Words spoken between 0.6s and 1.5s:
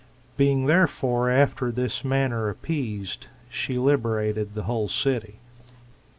therefore,